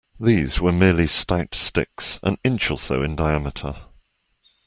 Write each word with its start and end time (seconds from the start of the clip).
These 0.19 0.59
were 0.59 0.71
merely 0.71 1.05
stout 1.05 1.53
sticks 1.53 2.19
an 2.23 2.39
inch 2.43 2.71
or 2.71 2.77
so 2.79 3.03
in 3.03 3.15
diameter. 3.15 3.75